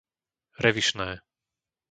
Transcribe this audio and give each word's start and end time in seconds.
Revišné 0.63 1.09